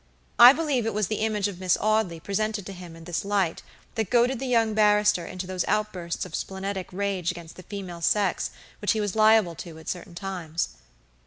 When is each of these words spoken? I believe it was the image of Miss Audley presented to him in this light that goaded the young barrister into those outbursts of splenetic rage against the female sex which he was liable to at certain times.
I 0.39 0.51
believe 0.51 0.87
it 0.87 0.95
was 0.95 1.09
the 1.09 1.17
image 1.21 1.47
of 1.47 1.59
Miss 1.59 1.77
Audley 1.79 2.19
presented 2.19 2.65
to 2.65 2.73
him 2.73 2.95
in 2.95 3.03
this 3.03 3.23
light 3.23 3.61
that 3.93 4.09
goaded 4.09 4.39
the 4.39 4.47
young 4.47 4.73
barrister 4.73 5.27
into 5.27 5.45
those 5.45 5.63
outbursts 5.67 6.25
of 6.25 6.33
splenetic 6.33 6.87
rage 6.91 7.29
against 7.29 7.55
the 7.55 7.61
female 7.61 8.01
sex 8.01 8.49
which 8.79 8.93
he 8.93 8.99
was 8.99 9.15
liable 9.15 9.53
to 9.53 9.77
at 9.77 9.87
certain 9.87 10.15
times. 10.15 10.69